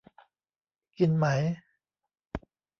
[0.97, 1.25] กินไหม?